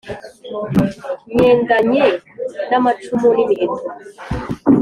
Nyendanye 1.35 2.03
n'amacumu 2.69 3.27
n 3.35 3.37
imiheto 3.43 3.85